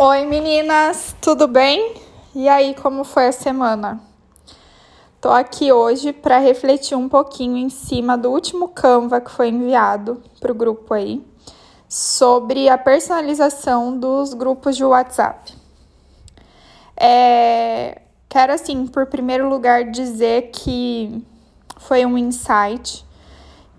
Oi 0.00 0.24
meninas, 0.26 1.16
tudo 1.20 1.48
bem? 1.48 1.94
E 2.32 2.48
aí, 2.48 2.72
como 2.72 3.02
foi 3.02 3.26
a 3.26 3.32
semana? 3.32 4.00
Tô 5.20 5.28
aqui 5.28 5.72
hoje 5.72 6.12
para 6.12 6.38
refletir 6.38 6.96
um 6.96 7.08
pouquinho 7.08 7.56
em 7.56 7.68
cima 7.68 8.16
do 8.16 8.30
último 8.30 8.68
Canva 8.68 9.20
que 9.20 9.28
foi 9.28 9.48
enviado 9.48 10.22
para 10.38 10.52
o 10.52 10.54
grupo 10.54 10.94
aí 10.94 11.20
sobre 11.88 12.68
a 12.68 12.78
personalização 12.78 13.98
dos 13.98 14.34
grupos 14.34 14.76
de 14.76 14.84
WhatsApp. 14.84 15.52
É, 16.96 18.00
quero 18.28 18.52
assim, 18.52 18.86
por 18.86 19.06
primeiro 19.06 19.48
lugar, 19.48 19.82
dizer 19.90 20.52
que 20.52 21.26
foi 21.76 22.06
um 22.06 22.16
insight 22.16 23.04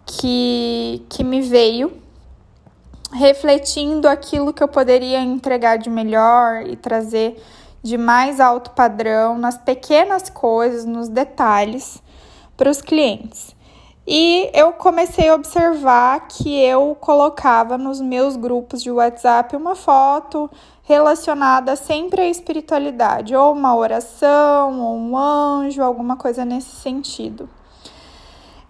que, 0.05 1.01
que 1.07 1.23
me 1.23 1.39
veio 1.39 2.08
refletindo 3.11 4.07
aquilo 4.07 4.53
que 4.53 4.63
eu 4.63 4.67
poderia 4.67 5.19
entregar 5.19 5.77
de 5.77 5.89
melhor 5.89 6.65
e 6.65 6.75
trazer 6.75 7.41
de 7.81 7.97
mais 7.97 8.39
alto 8.39 8.71
padrão 8.71 9.37
nas 9.37 9.57
pequenas 9.57 10.29
coisas, 10.29 10.85
nos 10.85 11.07
detalhes 11.07 12.01
para 12.57 12.69
os 12.69 12.81
clientes. 12.81 13.55
E 14.11 14.49
eu 14.53 14.73
comecei 14.73 15.29
a 15.29 15.35
observar 15.35 16.27
que 16.27 16.59
eu 16.59 16.97
colocava 16.99 17.77
nos 17.77 18.01
meus 18.01 18.35
grupos 18.35 18.81
de 18.81 18.89
WhatsApp 18.89 19.55
uma 19.55 19.75
foto 19.75 20.49
relacionada 20.81 21.75
sempre 21.75 22.23
à 22.23 22.27
espiritualidade, 22.27 23.35
ou 23.35 23.53
uma 23.53 23.75
oração, 23.75 24.81
ou 24.81 24.97
um 24.97 25.15
anjo, 25.15 25.83
alguma 25.83 26.17
coisa 26.17 26.43
nesse 26.43 26.75
sentido. 26.75 27.47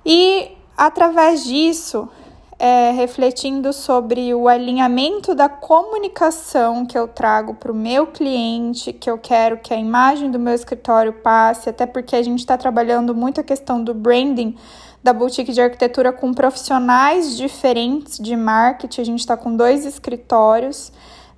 E 0.05 0.51
através 0.75 1.45
disso, 1.45 2.09
é, 2.59 2.91
refletindo 2.91 3.71
sobre 3.71 4.33
o 4.33 4.49
alinhamento 4.49 5.33
da 5.33 5.47
comunicação 5.47 6.85
que 6.85 6.97
eu 6.97 7.07
trago 7.07 7.53
para 7.53 7.71
o 7.71 7.75
meu 7.75 8.07
cliente, 8.07 8.91
que 8.91 9.09
eu 9.09 9.17
quero 9.17 9.57
que 9.59 9.73
a 9.73 9.77
imagem 9.77 10.29
do 10.29 10.37
meu 10.37 10.53
escritório 10.53 11.13
passe, 11.13 11.69
até 11.69 11.85
porque 11.85 12.17
a 12.17 12.21
gente 12.21 12.39
está 12.39 12.57
trabalhando 12.57 13.15
muito 13.15 13.39
a 13.39 13.43
questão 13.43 13.81
do 13.81 13.93
branding 13.93 14.57
da 15.01 15.13
boutique 15.13 15.53
de 15.53 15.61
arquitetura 15.61 16.11
com 16.11 16.33
profissionais 16.33 17.37
diferentes 17.37 18.19
de 18.19 18.35
marketing. 18.35 19.01
A 19.01 19.05
gente 19.05 19.19
está 19.19 19.37
com 19.37 19.55
dois 19.55 19.85
escritórios, 19.85 20.91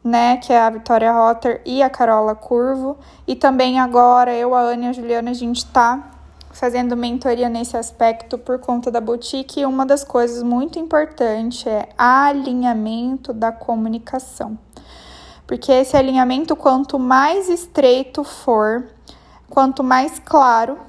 né? 0.04 0.38
Que 0.38 0.52
é 0.52 0.60
a 0.60 0.72
Vitória 0.72 1.12
Rotter 1.12 1.62
e 1.64 1.84
a 1.84 1.90
Carola 1.90 2.34
Curvo. 2.34 2.98
E 3.28 3.36
também 3.36 3.80
agora 3.80 4.34
eu, 4.34 4.56
a 4.56 4.62
Ana 4.62 4.86
e 4.86 4.88
a 4.88 4.94
Juliana, 4.94 5.30
a 5.30 5.36
gente 5.36 5.58
está 5.58 6.21
fazendo 6.52 6.98
mentoria 6.98 7.50
nesse 7.50 7.78
aspecto 7.78 8.38
por 8.38 8.60
conta 8.60 8.92
da 8.92 9.02
boutique, 9.02 9.62
e 9.62 9.66
uma 9.66 9.86
das 9.86 10.04
coisas 10.04 10.44
muito 10.44 10.78
importantes 10.78 11.66
é 11.66 11.90
alinhamento 11.98 13.34
da 13.34 13.52
comunicação. 13.52 14.58
Porque 15.48 15.72
esse 15.72 15.98
alinhamento, 15.98 16.56
quanto 16.56 16.98
mais 16.98 17.50
estreito 17.50 18.24
for, 18.24 18.88
quanto 19.50 19.84
mais 19.84 20.20
claro, 20.20 20.80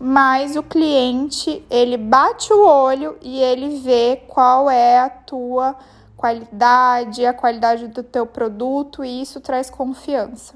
mais 0.00 0.56
o 0.56 0.62
cliente 0.62 1.64
ele 1.68 1.96
bate 1.96 2.52
o 2.52 2.66
olho 2.66 3.16
e 3.20 3.38
ele 3.40 3.80
vê 3.80 4.22
qual 4.26 4.70
é 4.70 4.98
a 4.98 5.10
tua 5.10 5.76
qualidade, 6.16 7.24
a 7.24 7.34
qualidade 7.34 7.88
do 7.88 8.02
teu 8.02 8.26
produto 8.26 9.04
e 9.04 9.22
isso 9.22 9.40
traz 9.40 9.68
confiança. 9.68 10.54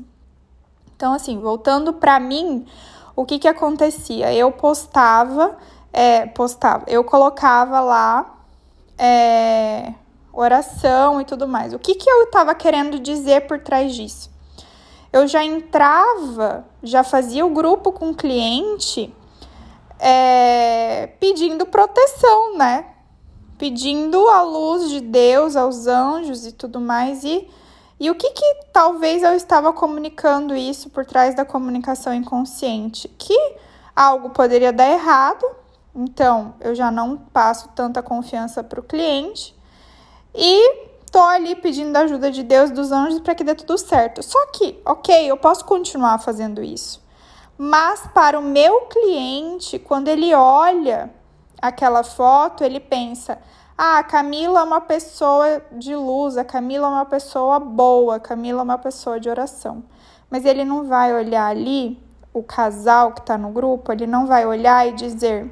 Então, 0.96 1.12
assim, 1.12 1.38
voltando 1.38 1.92
para 1.92 2.18
mim, 2.18 2.66
o 3.16 3.24
que 3.24 3.38
que 3.38 3.48
acontecia? 3.48 4.32
Eu 4.32 4.50
postava, 4.50 5.56
é, 5.92 6.26
postava, 6.26 6.84
eu 6.88 7.04
colocava 7.04 7.80
lá 7.80 8.38
é, 8.98 9.92
oração 10.32 11.20
e 11.20 11.24
tudo 11.24 11.46
mais. 11.46 11.72
O 11.72 11.78
que 11.78 11.94
que 11.94 12.10
eu 12.10 12.24
estava 12.24 12.54
querendo 12.54 12.98
dizer 12.98 13.46
por 13.46 13.60
trás 13.60 13.94
disso? 13.94 14.30
Eu 15.12 15.28
já 15.28 15.44
entrava, 15.44 16.66
já 16.82 17.04
fazia 17.04 17.46
o 17.46 17.50
grupo 17.50 17.92
com 17.92 18.10
o 18.10 18.14
cliente 18.14 19.14
é, 19.98 21.06
pedindo 21.20 21.66
proteção, 21.66 22.56
né? 22.56 22.86
Pedindo 23.56 24.28
a 24.28 24.42
luz 24.42 24.90
de 24.90 25.00
Deus 25.00 25.54
aos 25.54 25.86
anjos 25.86 26.44
e 26.44 26.52
tudo 26.52 26.80
mais 26.80 27.22
e 27.22 27.48
e 27.98 28.10
o 28.10 28.14
que 28.14 28.30
que 28.30 28.54
talvez 28.72 29.22
eu 29.22 29.34
estava 29.34 29.72
comunicando 29.72 30.54
isso 30.54 30.90
por 30.90 31.04
trás 31.06 31.34
da 31.34 31.44
comunicação 31.44 32.12
inconsciente? 32.12 33.08
Que 33.18 33.36
algo 33.94 34.30
poderia 34.30 34.72
dar 34.72 34.90
errado, 34.90 35.46
então 35.94 36.54
eu 36.60 36.74
já 36.74 36.90
não 36.90 37.16
passo 37.16 37.68
tanta 37.68 38.02
confiança 38.02 38.64
para 38.64 38.80
o 38.80 38.82
cliente 38.82 39.54
e 40.34 40.88
tô 41.12 41.22
ali 41.22 41.54
pedindo 41.54 41.96
a 41.96 42.00
ajuda 42.00 42.30
de 42.30 42.42
Deus, 42.42 42.72
dos 42.72 42.90
anjos, 42.90 43.20
para 43.20 43.36
que 43.36 43.44
dê 43.44 43.54
tudo 43.54 43.78
certo. 43.78 44.20
Só 44.20 44.46
que, 44.46 44.80
ok, 44.84 45.30
eu 45.30 45.36
posso 45.36 45.64
continuar 45.64 46.18
fazendo 46.18 46.60
isso, 46.60 47.00
mas 47.56 48.04
para 48.12 48.36
o 48.36 48.42
meu 48.42 48.80
cliente, 48.86 49.78
quando 49.78 50.08
ele 50.08 50.34
olha 50.34 51.14
aquela 51.62 52.02
foto, 52.02 52.64
ele 52.64 52.80
pensa: 52.80 53.38
ah, 53.76 53.98
a 53.98 54.02
Camila 54.04 54.60
é 54.60 54.62
uma 54.62 54.80
pessoa 54.80 55.62
de 55.72 55.96
luz, 55.96 56.36
a 56.36 56.44
Camila 56.44 56.86
é 56.86 56.90
uma 56.90 57.04
pessoa 57.04 57.58
boa, 57.58 58.16
a 58.16 58.20
Camila 58.20 58.60
é 58.60 58.62
uma 58.62 58.78
pessoa 58.78 59.18
de 59.18 59.28
oração. 59.28 59.82
Mas 60.30 60.44
ele 60.44 60.64
não 60.64 60.84
vai 60.84 61.14
olhar 61.14 61.46
ali, 61.46 62.02
o 62.32 62.42
casal 62.42 63.12
que 63.12 63.20
está 63.20 63.38
no 63.38 63.50
grupo, 63.50 63.92
ele 63.92 64.06
não 64.06 64.26
vai 64.26 64.44
olhar 64.44 64.86
e 64.88 64.92
dizer: 64.92 65.50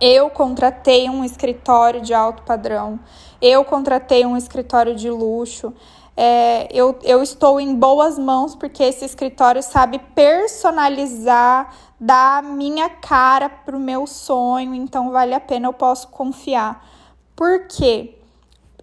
eu 0.00 0.28
contratei 0.30 1.08
um 1.08 1.24
escritório 1.24 2.00
de 2.00 2.12
alto 2.12 2.42
padrão, 2.42 3.00
eu 3.40 3.64
contratei 3.64 4.24
um 4.26 4.36
escritório 4.36 4.94
de 4.94 5.10
luxo, 5.10 5.72
é, 6.16 6.68
eu, 6.70 6.98
eu 7.02 7.22
estou 7.22 7.58
em 7.58 7.74
boas 7.74 8.18
mãos 8.18 8.54
porque 8.54 8.82
esse 8.82 9.04
escritório 9.04 9.62
sabe 9.62 9.98
personalizar, 10.14 11.72
dar 11.98 12.38
a 12.38 12.42
minha 12.42 12.90
cara 12.90 13.48
para 13.48 13.76
o 13.76 13.80
meu 13.80 14.06
sonho, 14.06 14.74
então 14.74 15.10
vale 15.10 15.34
a 15.34 15.40
pena, 15.40 15.68
eu 15.68 15.72
posso 15.72 16.08
confiar. 16.08 16.97
Por 17.38 17.68
quê? 17.68 18.18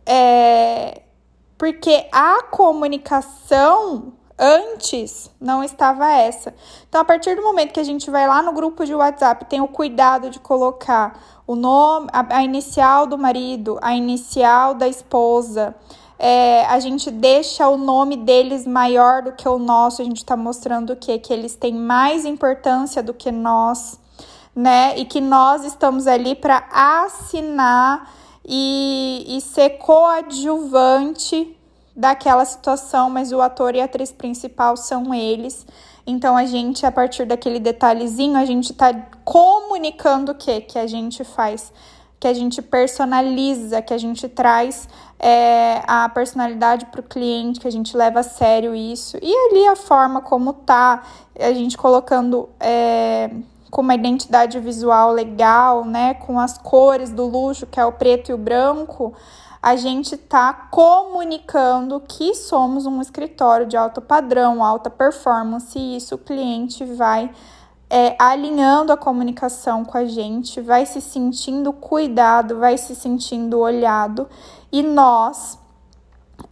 É, 0.06 1.02
porque 1.58 2.08
a 2.10 2.44
comunicação 2.44 4.14
antes 4.40 5.30
não 5.42 5.62
estava 5.62 6.10
essa. 6.10 6.56
Então, 6.88 7.02
a 7.02 7.04
partir 7.04 7.36
do 7.36 7.42
momento 7.42 7.74
que 7.74 7.82
a 7.82 7.84
gente 7.84 8.10
vai 8.10 8.26
lá 8.26 8.42
no 8.42 8.54
grupo 8.54 8.86
de 8.86 8.96
WhatsApp, 8.96 9.44
tem 9.44 9.60
o 9.60 9.68
cuidado 9.68 10.30
de 10.30 10.40
colocar 10.40 11.20
o 11.46 11.54
nome, 11.54 12.08
a, 12.14 12.38
a 12.38 12.44
inicial 12.46 13.06
do 13.06 13.18
marido, 13.18 13.78
a 13.82 13.94
inicial 13.94 14.74
da 14.74 14.88
esposa. 14.88 15.76
É, 16.18 16.66
a 16.68 16.80
gente 16.80 17.12
deixa 17.12 17.68
o 17.68 17.76
nome 17.76 18.16
deles 18.16 18.66
maior 18.66 19.22
do 19.22 19.34
que 19.34 19.50
o 19.50 19.60
nosso, 19.60 20.02
a 20.02 20.06
gente 20.06 20.20
está 20.20 20.38
mostrando 20.38 20.94
o 20.94 20.96
quê? 20.96 21.20
Que 21.20 21.34
eles 21.34 21.58
têm 21.58 21.74
mais 21.74 22.24
importância 22.24 23.04
do 23.04 23.14
que 23.14 23.34
nós, 23.34 24.00
né? 24.56 24.98
E 24.98 25.04
que 25.04 25.20
nós 25.20 25.66
estamos 25.66 26.08
ali 26.08 26.36
para 26.36 26.66
assinar 26.72 28.24
e, 28.48 29.26
e 29.28 29.42
ser 29.42 29.72
coadjuvante 29.72 31.58
daquela 31.96 32.46
situação, 32.46 33.10
mas 33.10 33.32
o 33.32 33.42
ator 33.42 33.74
e 33.76 33.82
a 33.82 33.86
atriz 33.86 34.12
principal 34.12 34.76
são 34.76 35.14
eles. 35.14 35.66
Então 36.06 36.38
a 36.38 36.46
gente, 36.46 36.86
a 36.86 36.92
partir 36.92 37.26
daquele 37.26 37.60
detalhezinho, 37.60 38.38
a 38.38 38.46
gente 38.46 38.74
tá 38.74 38.94
comunicando 39.24 40.34
o 40.34 40.36
que 40.36 40.62
que 40.62 40.78
a 40.78 40.86
gente 40.86 41.24
faz, 41.24 41.74
que 42.20 42.28
a 42.28 42.34
gente 42.34 42.62
personaliza, 42.62 43.82
que 43.82 43.94
a 43.94 43.98
gente 43.98 44.28
traz 44.30 44.88
é, 45.18 45.82
a 45.88 46.08
personalidade 46.10 46.86
para 46.88 47.00
o 47.00 47.04
cliente, 47.04 47.60
que 47.60 47.68
a 47.68 47.72
gente 47.72 47.96
leva 47.98 48.20
a 48.20 48.24
sério 48.24 48.76
isso. 48.76 49.18
E 49.22 49.34
ali 49.48 49.66
a 49.68 49.76
forma 49.76 50.22
como 50.22 50.54
tá, 50.54 51.04
a 51.40 51.54
gente 51.54 51.78
colocando 51.78 52.50
é, 52.60 53.32
com 53.76 53.82
uma 53.82 53.94
identidade 53.94 54.58
visual 54.58 55.12
legal, 55.12 55.84
né, 55.84 56.14
com 56.14 56.40
as 56.40 56.58
cores 56.58 57.10
do 57.10 57.26
luxo, 57.26 57.68
que 57.68 57.78
é 57.78 57.86
o 57.86 57.92
preto 57.92 58.32
e 58.32 58.34
o 58.34 58.38
branco, 58.38 59.14
a 59.62 59.76
gente 59.76 60.16
está 60.16 60.54
comunicando 60.72 62.02
que 62.08 62.34
somos 62.36 62.86
um 62.86 63.02
escritório 63.02 63.66
de 63.66 63.76
alto 63.76 64.00
padrão, 64.00 64.64
alta 64.64 64.90
performance, 64.90 65.78
e 65.78 65.98
isso 65.98 66.16
o 66.16 66.18
cliente 66.18 66.86
vai 66.86 67.30
é, 67.90 68.16
alinhando 68.18 68.94
a 68.94 68.98
comunicação 68.98 69.84
com 69.84 69.98
a 69.98 70.06
gente, 70.06 70.62
vai 70.62 70.86
se 70.86 71.02
sentindo 71.02 71.74
cuidado, 71.74 72.58
vai 72.58 72.78
se 72.78 72.96
sentindo 72.96 73.60
olhado, 73.60 74.26
e 74.72 74.82
nós 74.82 75.60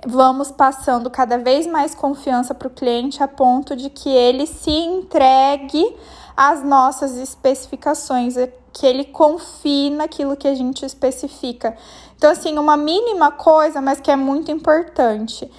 vamos 0.06 0.52
passando 0.52 1.10
cada 1.10 1.38
vez 1.38 1.66
mais 1.66 1.96
confiança 1.96 2.54
para 2.54 2.68
o 2.68 2.72
cliente 2.72 3.24
a 3.24 3.30
ponto 3.30 3.78
de 3.78 3.90
que 3.90 4.10
ele 4.10 4.46
se 4.46 4.72
entregue 4.72 5.86
as 6.36 6.64
nossas 6.64 7.18
especificações, 7.18 8.38
é 8.38 8.52
que 8.72 8.86
ele 8.86 9.06
confie 9.06 9.90
naquilo 9.90 10.36
que 10.36 10.48
a 10.48 10.56
gente 10.56 10.86
especifica. 10.86 11.78
Então, 12.16 12.32
assim, 12.32 12.58
uma 12.58 12.76
mínima 12.76 13.32
coisa, 13.32 13.82
mas 13.82 14.02
que 14.02 14.10
é 14.10 14.16
muito 14.16 14.52
importante. 14.52 15.50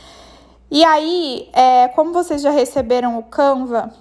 E 0.71 0.85
aí, 0.85 1.49
é, 1.53 1.88
como 1.88 2.12
vocês 2.12 2.43
já 2.43 2.50
receberam 2.50 3.19
o 3.19 3.23
Canva, 3.23 3.94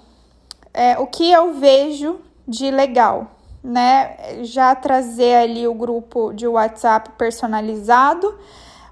é, 0.72 0.98
o 0.98 1.06
que 1.06 1.30
eu 1.30 1.54
vejo 1.54 2.18
de 2.46 2.70
legal, 2.70 3.30
né? 3.62 4.42
Já 4.42 4.74
trazer 4.74 5.36
ali 5.36 5.68
o 5.68 5.74
grupo 5.74 6.32
de 6.32 6.48
WhatsApp 6.48 7.10
personalizado, 7.16 8.36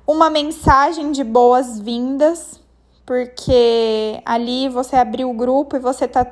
uma 0.07 0.31
mensagem 0.31 1.11
de 1.11 1.25
boas-vindas 1.25 2.63
porque 3.05 4.23
ali 4.25 4.69
você 4.69 4.97
abriu 4.97 5.29
o 5.31 5.35
grupo 5.35 5.77
e 5.77 5.81
você 5.81 6.07
tá 6.07 6.27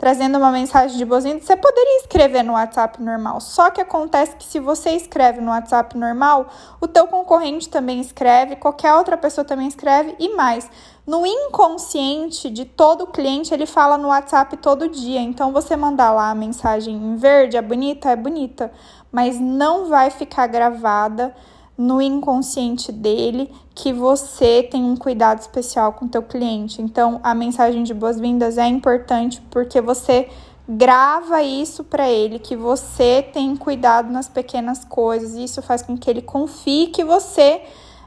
trazendo 0.00 0.38
uma 0.38 0.50
mensagem 0.50 0.96
de 0.96 1.04
boas-vindas, 1.04 1.44
você 1.44 1.54
poderia 1.54 1.98
escrever 1.98 2.42
no 2.42 2.54
WhatsApp 2.54 3.02
normal. 3.02 3.38
Só 3.38 3.68
que 3.68 3.82
acontece 3.82 4.34
que 4.34 4.46
se 4.46 4.58
você 4.58 4.92
escreve 4.92 5.42
no 5.42 5.50
WhatsApp 5.50 5.94
normal, 5.94 6.48
o 6.80 6.88
teu 6.88 7.06
concorrente 7.06 7.68
também 7.68 8.00
escreve, 8.00 8.56
qualquer 8.56 8.94
outra 8.94 9.18
pessoa 9.18 9.44
também 9.44 9.68
escreve 9.68 10.16
e 10.18 10.34
mais. 10.34 10.70
No 11.06 11.26
inconsciente 11.26 12.48
de 12.48 12.64
todo 12.64 13.08
cliente, 13.08 13.52
ele 13.52 13.66
fala 13.66 13.98
no 13.98 14.08
WhatsApp 14.08 14.56
todo 14.56 14.88
dia. 14.88 15.20
Então 15.20 15.52
você 15.52 15.76
mandar 15.76 16.12
lá 16.12 16.30
a 16.30 16.34
mensagem 16.34 16.96
em 16.96 17.16
verde, 17.16 17.58
é 17.58 17.62
bonita, 17.62 18.08
é 18.08 18.16
bonita, 18.16 18.72
mas 19.12 19.38
não 19.38 19.90
vai 19.90 20.08
ficar 20.08 20.46
gravada 20.46 21.36
no 21.80 21.98
inconsciente 22.02 22.92
dele 22.92 23.50
que 23.74 23.90
você 23.90 24.62
tem 24.62 24.84
um 24.84 24.94
cuidado 24.94 25.40
especial 25.40 25.94
com 25.94 26.04
o 26.04 26.08
teu 26.10 26.22
cliente. 26.22 26.82
Então, 26.82 27.18
a 27.22 27.34
mensagem 27.34 27.84
de 27.84 27.94
boas-vindas 27.94 28.58
é 28.58 28.66
importante 28.66 29.40
porque 29.50 29.80
você 29.80 30.28
grava 30.68 31.42
isso 31.42 31.82
para 31.82 32.06
ele, 32.06 32.38
que 32.38 32.54
você 32.54 33.26
tem 33.32 33.56
cuidado 33.56 34.12
nas 34.12 34.28
pequenas 34.28 34.84
coisas. 34.84 35.36
Isso 35.36 35.62
faz 35.62 35.80
com 35.80 35.96
que 35.96 36.10
ele 36.10 36.20
confie 36.20 36.88
que 36.88 37.02
você 37.02 37.62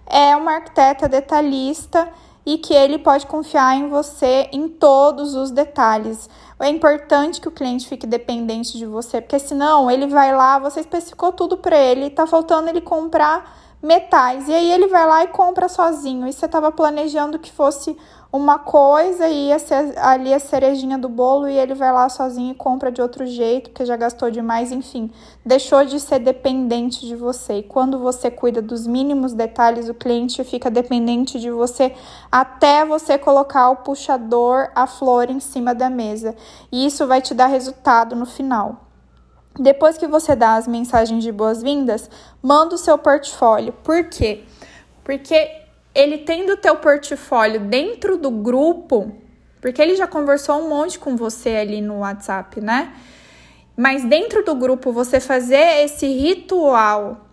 é 0.05 0.35
uma 0.35 0.51
arquiteta 0.51 1.09
detalhista 1.09 2.07
e 2.45 2.59
que 2.59 2.75
ele 2.75 2.99
pode 2.99 3.25
confiar 3.25 3.75
em 3.75 3.89
você 3.89 4.49
em 4.51 4.67
todos 4.69 5.33
os 5.33 5.49
detalhes. 5.49 6.29
É 6.59 6.69
importante 6.69 7.41
que 7.41 7.47
o 7.47 7.51
cliente 7.51 7.87
fique 7.87 8.05
dependente 8.05 8.77
de 8.77 8.85
você, 8.85 9.19
porque 9.19 9.39
senão 9.39 9.89
ele 9.89 10.05
vai 10.05 10.31
lá, 10.35 10.59
você 10.59 10.81
especificou 10.81 11.31
tudo 11.31 11.57
para 11.57 11.75
ele, 11.75 12.11
tá 12.11 12.27
faltando 12.27 12.69
ele 12.69 12.81
comprar 12.81 13.62
metais. 13.83 14.47
E 14.47 14.53
aí 14.53 14.71
ele 14.71 14.87
vai 14.87 15.05
lá 15.05 15.23
e 15.25 15.27
compra 15.27 15.67
sozinho. 15.67 16.25
E 16.25 16.31
você 16.31 16.45
estava 16.45 16.71
planejando 16.71 17.37
que 17.37 17.51
fosse 17.51 17.97
uma 18.31 18.57
coisa 18.57 19.27
e 19.27 19.49
ia 19.49 19.59
ser 19.59 19.95
ali 19.99 20.33
a 20.33 20.39
cerejinha 20.39 20.97
do 20.97 21.07
bolo 21.07 21.47
e 21.47 21.55
ele 21.55 21.75
vai 21.75 21.93
lá 21.93 22.09
sozinho 22.09 22.51
e 22.51 22.55
compra 22.55 22.91
de 22.91 22.99
outro 22.99 23.27
jeito, 23.27 23.69
porque 23.69 23.85
já 23.85 23.95
gastou 23.95 24.31
demais, 24.31 24.71
enfim. 24.71 25.11
Deixou 25.45 25.85
de 25.85 25.99
ser 25.99 26.17
dependente 26.17 27.05
de 27.05 27.15
você. 27.15 27.59
E 27.59 27.63
quando 27.63 27.99
você 27.99 28.31
cuida 28.31 28.59
dos 28.59 28.87
mínimos 28.87 29.33
detalhes, 29.33 29.87
o 29.87 29.93
cliente 29.93 30.43
fica 30.43 30.71
dependente 30.71 31.39
de 31.39 31.51
você 31.51 31.93
até 32.31 32.83
você 32.83 33.19
colocar 33.19 33.69
o 33.69 33.75
puxador, 33.75 34.71
a 34.73 34.87
flor 34.87 35.29
em 35.29 35.39
cima 35.39 35.75
da 35.75 35.89
mesa. 35.89 36.35
E 36.71 36.87
isso 36.87 37.05
vai 37.05 37.21
te 37.21 37.35
dar 37.35 37.47
resultado 37.47 38.15
no 38.15 38.25
final. 38.25 38.82
Depois 39.57 39.97
que 39.97 40.07
você 40.07 40.35
dá 40.35 40.55
as 40.55 40.67
mensagens 40.67 41.23
de 41.23 41.31
boas-vindas, 41.31 42.09
manda 42.41 42.75
o 42.75 42.77
seu 42.77 42.97
portfólio. 42.97 43.71
Por 43.83 44.05
quê? 44.05 44.43
Porque 45.03 45.61
ele 45.93 46.19
tendo 46.19 46.53
o 46.53 46.57
teu 46.57 46.75
portfólio 46.77 47.59
dentro 47.59 48.17
do 48.17 48.31
grupo, 48.31 49.15
porque 49.61 49.81
ele 49.81 49.95
já 49.95 50.07
conversou 50.07 50.59
um 50.59 50.67
monte 50.67 50.97
com 50.97 51.15
você 51.15 51.51
ali 51.57 51.81
no 51.81 51.99
WhatsApp, 51.99 52.59
né? 52.59 52.93
Mas 53.77 54.03
dentro 54.03 54.43
do 54.43 54.55
grupo, 54.55 54.91
você 54.91 55.19
fazer 55.19 55.83
esse 55.83 56.07
ritual, 56.07 57.27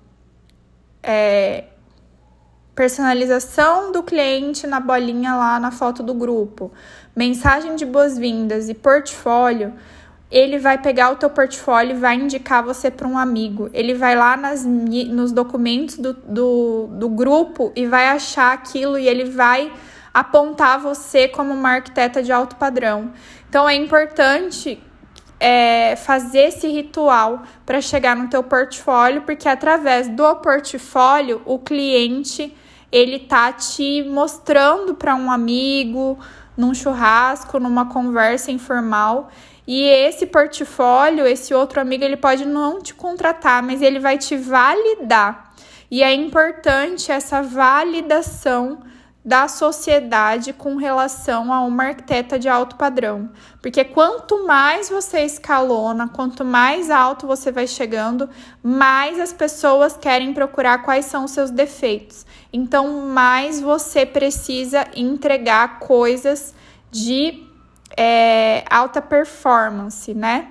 é, 1.03 1.65
personalização 2.75 3.93
do 3.93 4.03
cliente 4.03 4.67
na 4.67 4.81
bolinha 4.81 5.35
lá 5.35 5.59
na 5.59 5.71
foto 5.71 6.03
do 6.03 6.15
grupo, 6.15 6.71
mensagem 7.17 7.77
de 7.77 7.85
boas-vindas 7.85 8.69
e 8.69 8.75
portfólio 8.75 9.75
ele 10.31 10.59
vai 10.59 10.79
pegar 10.79 11.11
o 11.11 11.17
teu 11.17 11.29
portfólio 11.29 11.97
e 11.97 11.99
vai 11.99 12.15
indicar 12.15 12.63
você 12.63 12.91
para 12.91 13.09
um 13.09 13.19
amigo. 13.19 13.69
Ele 13.73 13.95
vai 13.95 14.15
lá 14.15 14.37
nas, 14.37 14.65
nos 14.65 15.33
documentos 15.33 15.99
do, 15.99 16.13
do, 16.13 16.87
do 16.93 17.09
grupo 17.09 17.73
e 17.75 17.87
vai 17.87 18.09
achar 18.09 18.53
aquilo 18.53 18.97
e 18.97 19.09
ele 19.09 19.25
vai 19.25 19.73
apontar 20.15 20.79
você 20.79 21.27
como 21.27 21.53
uma 21.53 21.71
arquiteta 21.71 22.23
de 22.23 22.31
alto 22.31 22.57
padrão. 22.57 23.13
Então 23.49 23.69
é 23.69 23.75
importante 23.75 24.81
é, 25.41 25.97
fazer 25.97 26.49
esse 26.49 26.69
ritual 26.69 27.43
para 27.67 27.81
chegar 27.81 28.15
no 28.15 28.29
teu 28.29 28.43
portfólio, 28.43 29.23
porque 29.23 29.49
através 29.49 30.09
do 30.09 30.37
portfólio 30.37 31.43
o 31.45 31.59
cliente 31.59 32.55
ele 32.93 33.21
tá 33.21 33.53
te 33.53 34.03
mostrando 34.03 34.95
para 34.95 35.15
um 35.15 35.31
amigo, 35.31 36.19
num 36.61 36.75
churrasco, 36.75 37.59
numa 37.59 37.87
conversa 37.87 38.51
informal 38.51 39.31
e 39.67 39.85
esse 39.85 40.27
portfólio, 40.27 41.27
esse 41.27 41.55
outro 41.55 41.81
amigo, 41.81 42.05
ele 42.05 42.17
pode 42.17 42.45
não 42.45 42.83
te 42.83 42.93
contratar, 42.93 43.63
mas 43.63 43.81
ele 43.81 43.99
vai 43.99 44.19
te 44.19 44.37
validar. 44.37 45.55
E 45.91 46.03
é 46.03 46.13
importante 46.13 47.13
essa 47.13 47.41
validação 47.41 48.81
da 49.25 49.49
sociedade 49.49 50.53
com 50.53 50.77
relação 50.77 51.53
a 51.53 51.61
uma 51.61 51.85
arquiteta 51.85 52.39
de 52.39 52.49
alto 52.49 52.77
padrão. 52.77 53.31
Porque 53.61 53.85
quanto 53.85 54.47
mais 54.47 54.89
você 54.89 55.21
escalona, 55.21 56.09
quanto 56.09 56.45
mais 56.45 56.91
alto 56.91 57.27
você 57.27 57.53
vai 57.53 57.67
chegando, 57.67 58.31
mais 58.63 59.21
as 59.21 59.33
pessoas 59.33 59.97
querem 59.97 60.33
procurar 60.33 60.79
quais 60.79 61.05
são 61.05 61.25
os 61.25 61.33
seus 61.33 61.51
defeitos. 61.51 62.25
Então, 62.53 63.07
mais 63.07 63.61
você 63.61 64.07
precisa 64.07 64.87
entregar 64.97 65.79
coisas 65.81 66.55
de 66.91 67.47
é, 67.97 68.65
alta 68.71 69.03
performance, 69.03 70.15
né? 70.15 70.49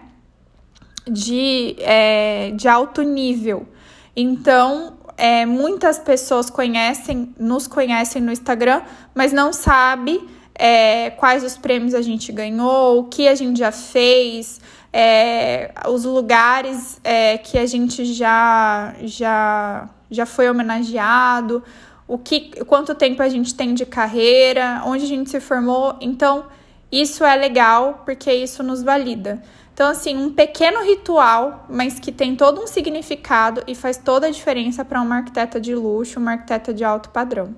De, 1.08 1.76
é, 1.80 2.52
de 2.52 2.68
alto 2.68 3.02
nível. 3.02 3.68
Então, 4.16 4.99
é, 5.20 5.46
muitas 5.46 6.00
pessoas 6.00 6.50
conhecem, 6.50 7.36
nos 7.38 7.68
conhecem 7.68 8.22
no 8.22 8.32
Instagram, 8.32 8.82
mas 9.14 9.34
não 9.34 9.52
sabe 9.52 10.26
é, 10.56 11.10
quais 11.10 11.44
os 11.44 11.58
prêmios 11.58 11.94
a 11.94 12.02
gente 12.02 12.32
ganhou, 12.32 13.00
o 13.00 13.04
que 13.04 13.28
a 13.28 13.36
gente 13.36 13.60
já 13.60 13.70
fez, 13.70 14.62
é, 14.94 15.74
os 15.90 16.06
lugares 16.06 17.02
é, 17.04 17.38
que 17.38 17.58
a 17.58 17.66
gente 17.66 18.06
já, 18.06 18.96
já, 19.02 19.90
já 20.10 20.26
foi 20.26 20.50
homenageado, 20.50 21.62
o 22.08 22.18
que, 22.18 22.52
quanto 22.64 22.96
tempo 22.96 23.22
a 23.22 23.28
gente 23.28 23.54
tem 23.54 23.74
de 23.74 23.86
carreira, 23.86 24.82
onde 24.86 25.04
a 25.04 25.08
gente 25.08 25.30
se 25.30 25.42
formou. 25.42 25.98
Então, 26.00 26.46
isso 26.90 27.26
é 27.26 27.36
legal 27.36 28.04
porque 28.06 28.32
isso 28.32 28.64
nos 28.64 28.82
valida. 28.82 29.44
Então, 29.80 29.92
assim, 29.92 30.18
um 30.18 30.30
pequeno 30.30 30.84
ritual, 30.84 31.66
mas 31.70 32.02
que 32.02 32.12
tem 32.12 32.36
todo 32.36 32.62
um 32.62 32.68
significado 32.68 33.64
e 33.66 33.74
faz 33.74 33.96
toda 33.96 34.28
a 34.28 34.30
diferença 34.30 34.84
para 34.84 35.02
uma 35.02 35.16
arquiteta 35.16 35.58
de 35.58 35.74
luxo, 35.74 36.20
uma 36.20 36.32
arquiteta 36.32 36.74
de 36.74 36.84
alto 36.84 37.10
padrão. 37.12 37.56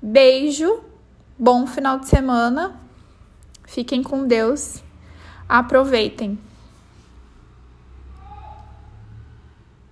Beijo, 0.00 0.80
bom 1.36 1.66
final 1.66 1.98
de 1.98 2.06
semana, 2.06 2.80
fiquem 3.64 4.04
com 4.04 4.24
Deus, 4.24 4.84
aproveitem. 5.48 6.38